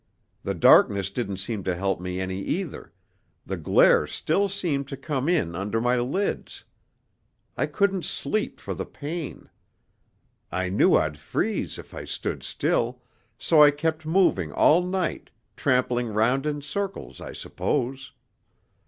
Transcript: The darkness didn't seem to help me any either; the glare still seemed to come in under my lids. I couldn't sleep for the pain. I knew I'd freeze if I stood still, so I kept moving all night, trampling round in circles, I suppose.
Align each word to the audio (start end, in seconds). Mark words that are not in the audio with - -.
The 0.41 0.55
darkness 0.55 1.11
didn't 1.11 1.37
seem 1.37 1.63
to 1.63 1.75
help 1.75 2.01
me 2.01 2.19
any 2.19 2.39
either; 2.41 2.91
the 3.45 3.55
glare 3.55 4.07
still 4.07 4.49
seemed 4.49 4.87
to 4.87 4.97
come 4.97 5.29
in 5.29 5.53
under 5.53 5.79
my 5.79 5.99
lids. 5.99 6.63
I 7.55 7.67
couldn't 7.67 8.03
sleep 8.05 8.59
for 8.59 8.73
the 8.73 8.87
pain. 8.87 9.47
I 10.51 10.69
knew 10.69 10.95
I'd 10.95 11.19
freeze 11.19 11.77
if 11.77 11.93
I 11.93 12.05
stood 12.05 12.41
still, 12.41 13.03
so 13.37 13.61
I 13.61 13.69
kept 13.69 14.03
moving 14.03 14.51
all 14.51 14.81
night, 14.81 15.29
trampling 15.55 16.07
round 16.07 16.47
in 16.47 16.63
circles, 16.63 17.21
I 17.21 17.31
suppose. 17.33 18.11